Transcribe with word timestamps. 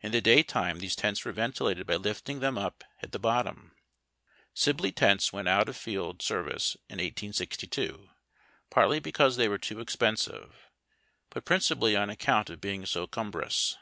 In 0.00 0.12
the 0.12 0.22
daytime 0.22 0.78
these 0.78 0.96
tents 0.96 1.26
were 1.26 1.32
ventihited 1.34 1.84
by 1.84 1.96
lifting 1.96 2.40
tliem 2.40 2.58
up 2.58 2.84
at 3.02 3.12
the 3.12 3.18
bottom. 3.18 3.76
Sibley 4.54 4.92
tents 4.92 5.30
went 5.30 5.46
out 5.46 5.68
of 5.68 5.76
field 5.76 6.20
^ 6.20 6.22
service 6.22 6.74
in 6.88 6.94
1862, 6.94 8.08
partly 8.70 8.98
because 8.98 9.36
they 9.36 9.48
were 9.48 9.58
too 9.58 9.80
expensive, 9.80 10.70
but 11.28 11.44
principally 11.44 11.94
on 11.94 12.08
account 12.08 12.48
of 12.48 12.62
being 12.62 12.86
so 12.86 13.06
cumbrous. 13.06 13.76